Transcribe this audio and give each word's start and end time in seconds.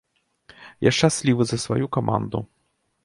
Я 0.87 0.93
шчаслівы 0.97 1.43
за 1.49 1.57
сваю 1.67 1.85
каманду. 1.99 2.39